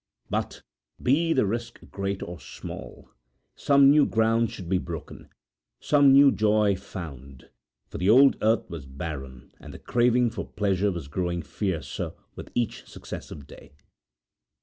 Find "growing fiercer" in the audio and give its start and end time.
11.07-12.13